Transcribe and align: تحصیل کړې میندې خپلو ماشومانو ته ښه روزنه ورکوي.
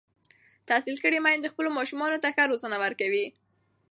تحصیل 0.69 0.97
کړې 1.03 1.19
میندې 1.25 1.51
خپلو 1.53 1.69
ماشومانو 1.77 2.21
ته 2.23 2.27
ښه 2.35 2.43
روزنه 2.51 2.77
ورکوي. 2.83 3.25